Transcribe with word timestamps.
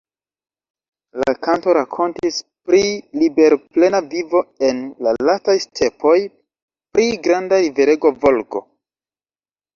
La 1.23 1.33
kanto 1.47 1.75
rakontis 1.77 2.39
pri 2.69 2.79
liberplena 3.25 4.01
vivo 4.15 4.41
en 4.71 4.81
la 5.09 5.15
vastaj 5.29 5.57
stepoj, 5.67 6.17
pri 6.97 7.07
granda 7.29 7.63
riverego 7.69 8.15
Volgo. 8.27 8.67